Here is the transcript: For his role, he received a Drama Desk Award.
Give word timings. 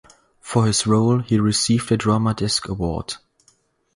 For 0.39 0.65
his 0.65 0.87
role, 0.87 1.19
he 1.19 1.39
received 1.39 1.91
a 1.91 1.95
Drama 1.97 2.33
Desk 2.33 2.67
Award. 2.67 3.17